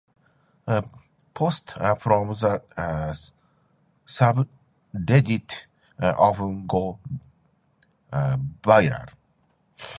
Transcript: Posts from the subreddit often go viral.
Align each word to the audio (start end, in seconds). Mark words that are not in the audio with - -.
Posts 1.35 1.73
from 1.99 2.29
the 2.33 3.21
subreddit 4.07 5.65
often 6.01 6.65
go 6.65 6.97
viral. 8.63 9.09